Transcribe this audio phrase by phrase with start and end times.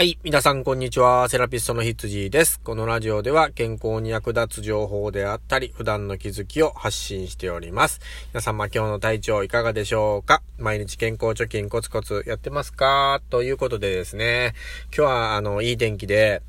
[0.00, 0.18] はい。
[0.22, 1.28] 皆さん、こんにちは。
[1.28, 2.58] セラピストのヒッツジーです。
[2.60, 8.00] このラジオでは健康に役立つ情報であったり、普段の気づきを発信しております。
[8.32, 10.40] 皆様、今日の体調いかがでしょうか？
[10.56, 13.20] 毎日健康貯金コツコツやってますか？
[13.28, 14.54] ということでですね、
[14.86, 16.40] 今日は、あの、いい天気で、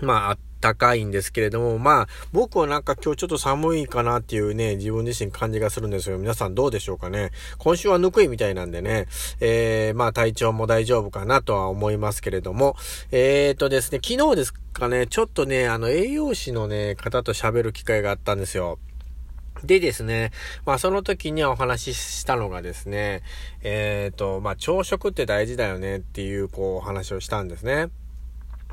[0.00, 6.16] まあ、高いんですけれども、まあ、僕はなんか今日ちょっと寒いかなっていうね、自分自身感じがするんですよ。
[6.16, 7.32] 皆さんどうでしょうかね。
[7.58, 9.06] 今週はぬくいみたいなんでね、
[9.40, 12.76] えー、まあ体調も大丈夫かなとは思いますけれども、
[13.12, 18.78] えーとですね、昨日ですかね、ちょっとね、あの栄養士のね、方と喋る機会があったんですよ。
[19.64, 20.30] でですね、
[20.64, 23.20] まあその時にはお話ししたのがですね、
[23.62, 27.88] えっ、ー、と、まあ朝食って大事だよねっていうこうお話をしたんですね。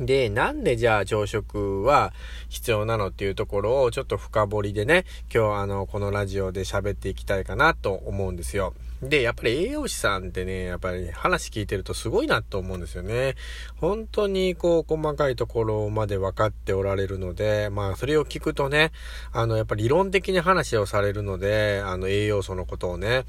[0.00, 2.12] で、なんでじゃあ朝食は
[2.48, 8.74] 必要なのっていうところをちょっと深掘りでね、今日あの、このラジオで喋っていきたいかなと思うんですよ。
[9.02, 13.34] で、やっぱり栄養士さんってね、やっぱり話聞いてるとすごいなと思うんですよね。
[13.76, 18.92] 本当にこう、細かいところまで分かっておられるので、まあ、それを聞くとね、
[19.32, 23.24] あの、やっぱり理論的に話をされるので、あの、栄養素のことをね、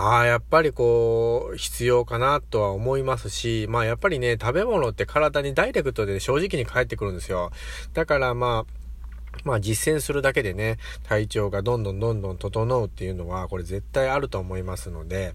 [0.00, 7.50] ああ、やっぱりこう、必要かなとは思いますし、まあやっぱりね、食べ物って体にダイレクトで正直に返ってくるんですよ。
[7.94, 15.34] だからまあ、まあ実践するだけでね、体調がどんどんどんどん整うっていうのは、これ絶対あると思いますので、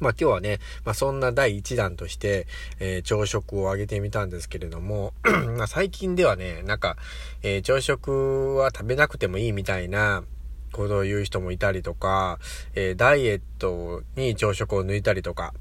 [0.00, 2.46] まあ今日はね、まあそんな第1弾として、
[2.78, 5.14] えー、朝食をあげてみたんですけれども、
[5.56, 6.98] まあ最近ではね、なんか、
[7.42, 10.24] えー、朝食は食べなくてもいいみたいな、
[10.72, 12.38] ことを言う人もいたりとか、
[12.74, 15.54] えー、ダイエットに朝食を抜いたりとか、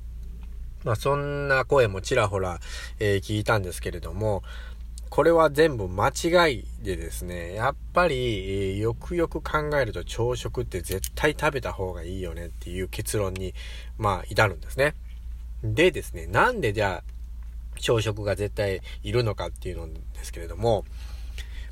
[0.83, 2.59] まあそんな声もちらほら、
[2.99, 4.43] えー、聞いたんですけれども、
[5.09, 13.53] これは全部間違いでですね、やっぱり、えー、よくよく考えると朝食って絶対食べた方がいいよねっていう結論に、
[13.97, 14.95] まあ至るんですね。
[15.63, 17.11] でですね、なんでじゃあ
[17.79, 20.85] 朝食が絶対いるのかっていうのですけれども、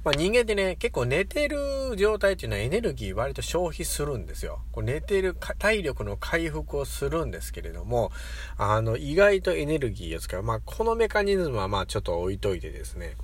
[0.04, 4.62] まあ、人間ってね、結構寝てる状態っていうのはエネルギー割と消費するんですよ。
[4.72, 8.12] こう寝てる体力の回復をするんですけれども、
[8.58, 10.44] あの、意外とエネルギーを使う。
[10.44, 13.16] まあ、このメカニズムはまあちょっと置いといてですね。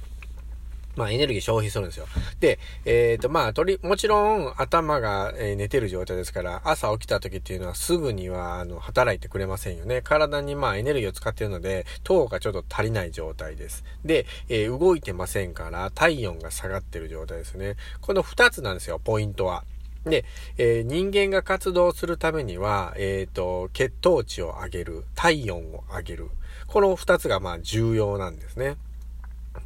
[0.96, 2.08] まあエネルギー消費するんですよ。
[2.40, 10.02] で、えっ、ー、とまあ、とり、もちろん頭が、え寝てる状態ですから、朝起きた時っていうのはすぐには、あの、働いてくれませんよね。
[10.02, 13.84] 体にまあエネルギーを使ってるので、糖がちょっと足りない状態です。
[14.04, 17.76] で、えー、動いてませんから、体温が下がってる状態ですね。
[18.02, 19.64] この二つなんですよ、ポイントは。
[20.06, 20.24] で、
[20.58, 26.30] えー、人間が活動するためには、えっ、ー、と、血糖値を上げる、体温を上げる。
[26.68, 28.78] この二つがまあ重要なんですね。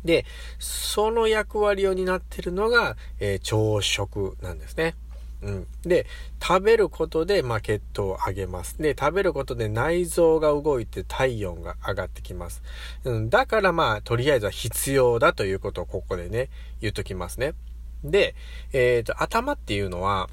[0.03, 0.25] で、
[0.59, 4.95] その役割を担ってるのが、えー、朝食なんですね。
[5.41, 5.67] うん。
[5.83, 6.05] で、
[6.41, 8.77] 食べることで、まあ、血糖を上げます。
[8.81, 12.61] で、食べることで内臓が動いて体温が上がってきます。
[13.05, 13.29] うん。
[13.29, 16.49] だから、まあ、とりあえずは必要だということをここでね、
[16.81, 17.53] 言っときますね。
[18.03, 18.35] で、
[18.73, 20.29] えっ、ー、と、頭っていうのは、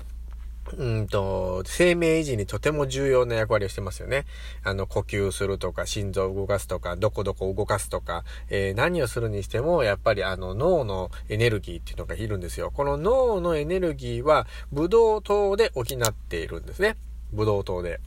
[0.76, 4.24] うんと、生命維持にとても重要な役割をしてますよね。
[4.64, 12.72] あの、呼吸するとか、心臓を動かすとか、どこどこ動かすとか、えー、何をするにしても、やっぱりあの、脳のエネルギーっていうのがいるんですよ。
[12.74, 16.96] この脳のエネルギーは、ブドウ糖で補っているんですね。
[17.32, 18.00] ブドウ糖で。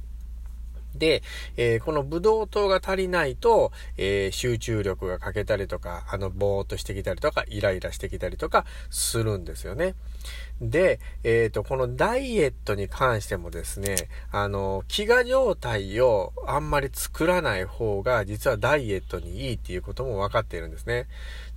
[0.95, 1.23] で、
[1.57, 9.95] えー、このブドウ糖が足りないと、えー、集中力が欠けたりとか、あの、ぼーっとしてきたりとか、イライラしてきたりとかするんですよね。
[10.61, 13.95] で、えっ、ー、と、このダイエットに関してもですね、
[14.31, 21.07] あの、飢餓状態をあんまり作らない方が、実はダイエットにいいっていうことも分かっているんですね。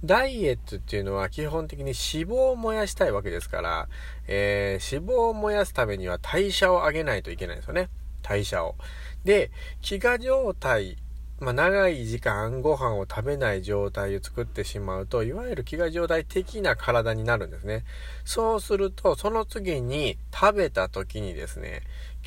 [0.04, 1.94] ダイエットっていうのは基本的に脂
[2.26, 3.88] 肪を燃やしたいわけですから、
[4.26, 7.88] えー、脂肪を燃やすためには代謝を上げないといけないんですよね。
[8.22, 8.76] 代謝を。
[9.24, 9.50] で、
[9.82, 10.96] 飢餓状態、
[11.40, 17.84] まあ、長い時間ご飯を食べない状態を作ってしまうと、いわゆる飢餓状態的な体になるんですね。
[18.24, 21.82] そうすると、その次に食べた時にですね、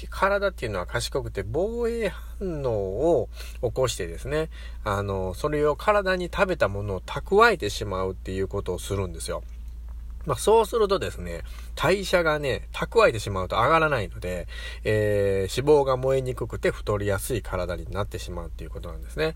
[0.09, 3.29] 体っていうのは賢くて防衛反応を
[3.61, 4.49] 起こしてですね、
[4.83, 9.43] あの、それを体に食べたものを蓄えてしまうっていうことをするんですよ。
[10.25, 11.41] まあ、そうするとですね、
[11.75, 14.47] 代謝がね、蓄えてしまうと上がらないので、
[14.83, 19.35] えー、脂肪が燃えにくくて太りやすい体になってしまうっていうことなんですね。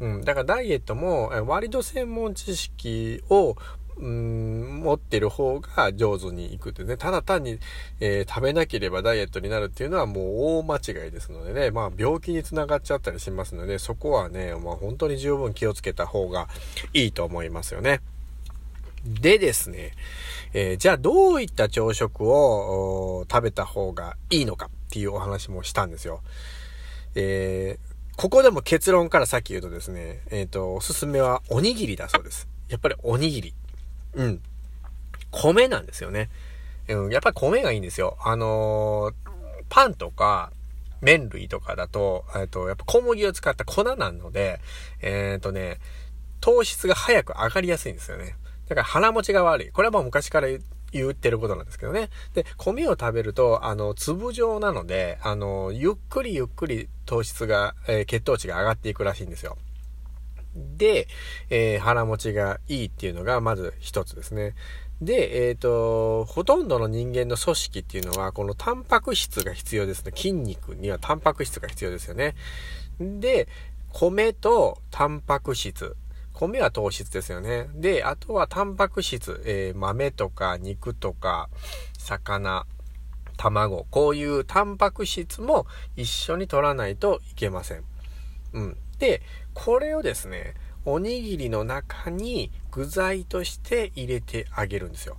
[0.00, 0.24] うん。
[0.24, 3.56] だからダイエットも、割と専門知識を、
[3.98, 6.96] うん、持ってる方が上手にいくってね。
[6.96, 7.58] ただ単に、
[8.00, 10.24] えー、食べなければダイエットになるっていうのはもう
[10.58, 11.70] 大間違いですのでね。
[11.70, 16.48] まあ病気につながっちゃったりしますので、そこはね、まあ本当に十分気をつけた方が
[16.94, 18.00] いいと思いますよね。
[19.04, 19.92] でですね、
[20.52, 26.22] えー、じゃあどういった朝食を食べた方がいいのかっていうお話もしたんですよ。
[27.14, 32.48] えー、ここでも結論からさっき言うとですね、えっ、ー、と、おすすめはおにぎりだそうです。
[32.68, 33.54] やっぱりおにぎり。
[34.14, 34.42] うん。
[35.30, 36.30] 米なんですよね。
[36.88, 38.16] うん、やっぱり米がいいんですよ。
[38.22, 39.12] あの、
[39.68, 40.52] パンとか、
[41.00, 44.60] 麺類とかだと、えっ、と、やっぱ小麦を使った粉なので、
[45.00, 45.78] えっ、とね、
[46.40, 48.36] 糖質が早く上がりやすいんですよね。
[48.72, 49.70] だから腹持ちが悪い。
[49.70, 50.48] これはもう昔から
[50.92, 52.08] 言ってることなんですけどね。
[52.32, 59.58] で、米を食べると、あの、粒状なので、あの、ゆっくりゆっくり糖質が、えー、血糖値が上がっていくらしいんですよ。
[60.54, 61.06] で、
[61.50, 64.54] えー、腹持ちがいいっていうのがまず一つですね。
[65.02, 70.12] で、えっ、ー、と、ほとんどの人間の組織っていうのは、このタンパク質が必要ですね。
[70.14, 72.36] 筋肉にはタンパク質が必要ですよね。
[73.00, 73.48] で、
[73.90, 75.96] 米とタンパク質。
[76.32, 77.68] 米は糖質ですよね。
[77.74, 79.42] で、あとはタンパク質。
[79.44, 81.48] えー、豆とか肉とか、
[81.98, 82.66] 魚、
[83.36, 83.86] 卵。
[83.90, 87.84] こういうタンパク質も一緒に取らないといけません。
[88.52, 88.76] うん。
[88.98, 89.22] で、
[89.54, 95.16] これをですね、おにぎりの中に具材として入れてあげるんですよ。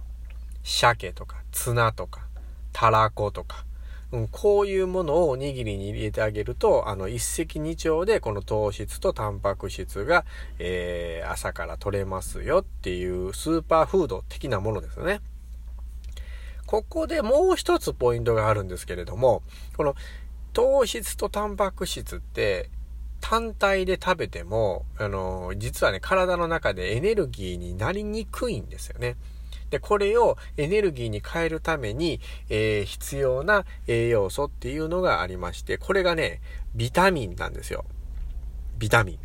[0.63, 2.27] 鮭とか、ツナとか、
[2.71, 3.65] たらことか、
[4.13, 10.23] うん、こういうものをおにぎりに入れてあげると、あの、一石二鳥でこの糖質とタンパク質が、
[10.59, 15.19] えー、朝から取れますよっていうスーパーフード的なものですね。
[16.67, 19.41] ここでもう一つポイントがあるんですけれども、
[19.75, 19.95] この
[20.53, 22.69] 糖質とタンパク質って
[23.19, 29.15] 単体で食べても、あの、実はね、体の中でエネルギーになりにくいんですよね。
[29.73, 36.41] で、これをエネルギーに変えるために、えー、必要な栄養素っていうのがありまして、これがね、
[36.75, 37.83] ビタミンなんですよ。
[38.77, 39.19] ビタミン。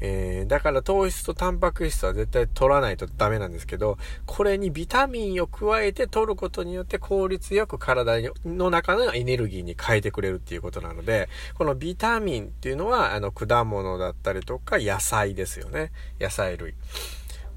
[0.00, 15.90] えー、だから糖質とタンパク質は絶対取らないとダメなんですけど、これにビタミンを加えて取ることによって効率よく体の中のエネルギーに変えてくれるっていうことなので、このビタミンっていうのは、あの、果物だったりとか野菜ですよね。
[16.20, 16.74] 野菜類。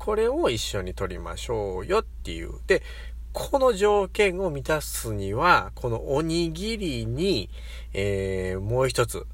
[0.04, 2.56] これを一緒に取りましょうよっていう。
[2.68, 2.84] で、
[3.32, 7.50] この条件を満たすには、このおにぎりに、
[7.94, 9.26] えー、もう一つ、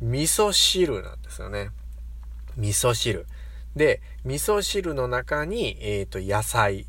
[0.00, 1.70] 味噌汁なんですよね。
[2.56, 3.26] 味噌汁。
[3.74, 6.86] で、味噌汁の中に、えっ、ー、と、野菜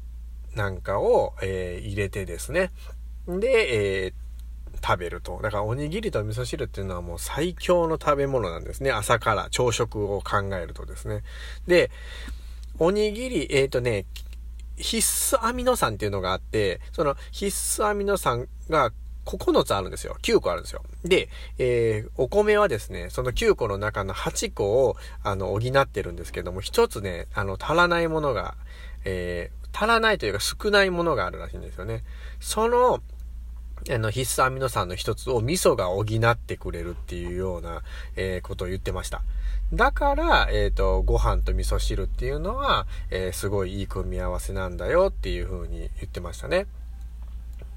[0.54, 2.71] なんかを、えー、入れてですね。
[3.28, 5.39] で、えー、食べると。
[5.42, 8.92] だからおにぎりと味噌汁っていうのはもう最強の食べ物なんですね。
[8.92, 11.24] 朝から朝食を考えるとですね。
[11.66, 11.89] で、
[12.80, 14.06] おにぎり、えっ、ー、とね、
[14.77, 14.98] 必
[15.36, 17.45] 須アミノ酸っていうのがあって、その必
[17.81, 18.92] 須アミノ酸が
[19.25, 20.16] 9つあるんですよ。
[20.22, 20.83] 9個あるんですよ。
[21.04, 28.56] で、えー、お米はですね、その9個の中の8個を、あの、補ってるんですけども、1つね、あの、足らないものが、
[29.04, 32.04] えー、足らないというか少ないものがあるらしいんですよね。
[32.39, 33.01] その、
[33.89, 37.83] あの、必須アミノ酸の一つを味噌が補ってくれるっていうような、
[38.16, 39.21] えー、ことを言ってました。
[39.74, 46.68] だから、えっ、ー、と、ご飯と味噌汁っていうのは、えー、すごいいい組み合わせなんだよっていう風に言ってましたね。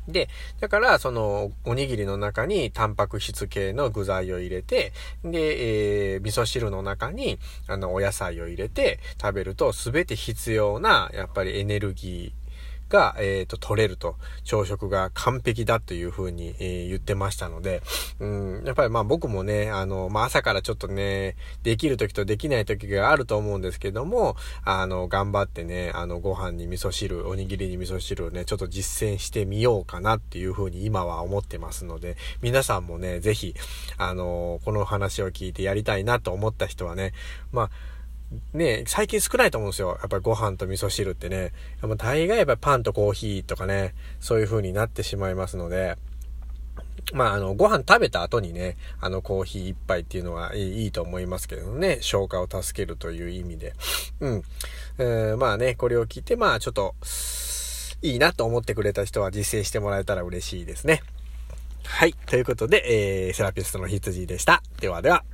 [0.06, 0.28] で、
[0.60, 4.92] だから、その、おにぎりの中にタンパク質系の具材を入れて、
[5.22, 12.47] で、えー、味噌汁の中に、あの、お野菜を入れて食べると、すべて必要な、やっぱりエネルギー、
[12.88, 17.82] が、えっ、ー、と、取れると、朝食が完璧だというふうに、えー、言ってましたので、
[18.20, 33.54] うん、やっぱりまあ僕もね、あの、まあ朝からちょっとね、できる時とできない時があると思うんですけども、あの、頑張ってね、あの、ご飯に味噌汁、おにぎりに味噌汁をね、ちょっと実践してみようかなっていうふうに今は思ってますので、皆さんもね、ぜひ、
[33.96, 37.12] あの、この話を聞いてやりたいなと思った人はね、
[37.52, 37.70] まあ、
[38.52, 39.98] ね、最近少ないと思うんですよ。
[40.00, 41.52] やっぱりご飯と味噌汁ってね。
[41.82, 45.96] やっぱ大概やっぱパンとコーヒーとかね、そういう風になってしまいますので、
[47.14, 53.74] まあ、あの、ご飯食べた後にね、あの、コーヒー一杯っていうのはいいと思いますけどね、消化を助けるという意味で。
[54.20, 54.42] うん。
[54.98, 56.94] えー、まあね、これを聞いて、まあ、ちょっと、
[58.02, 61.02] いいなと思ってくれた人は実践してもらえたら嬉しいですね。
[61.84, 62.14] はい。
[62.26, 64.62] ということで、えー、セラピストの羊でした。
[64.80, 65.24] ではでは。